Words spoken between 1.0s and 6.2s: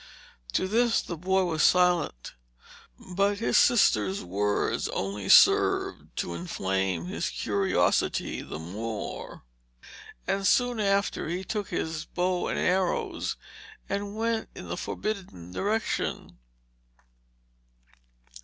boy was silent; but his sister's words only served